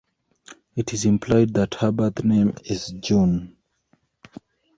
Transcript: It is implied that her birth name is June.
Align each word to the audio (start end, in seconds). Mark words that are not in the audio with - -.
It 0.75 0.93
is 0.93 1.05
implied 1.05 1.53
that 1.53 1.75
her 1.75 1.91
birth 1.91 2.23
name 2.23 2.55
is 2.65 2.87
June. 2.89 3.55